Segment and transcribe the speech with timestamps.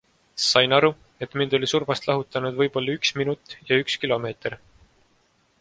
[0.45, 0.89] Sain aru,
[1.25, 4.61] et mind oli surmast lahutanud võib-olla üks minut ja üks kilomeeter.